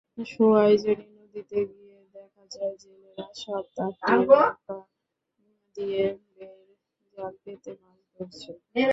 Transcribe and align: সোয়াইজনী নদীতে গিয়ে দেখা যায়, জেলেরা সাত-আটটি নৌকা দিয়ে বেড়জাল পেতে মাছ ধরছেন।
সোয়াইজনী 0.31 1.07
নদীতে 1.17 1.59
গিয়ে 1.71 1.99
দেখা 2.15 2.43
যায়, 2.51 2.75
জেলেরা 2.81 3.27
সাত-আটটি 3.41 4.11
নৌকা 4.19 4.77
দিয়ে 5.77 6.03
বেড়জাল 6.29 7.33
পেতে 7.43 7.71
মাছ 7.81 7.99
ধরছেন। 8.13 8.57